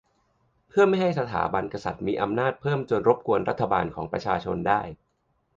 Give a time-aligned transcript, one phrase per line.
[0.69, 4.81] เพื่อไม่ให้สถาบันกษัตริย์มีอำนาจเพิ่มจนรบกวนรัฐบาลของประชาชนได้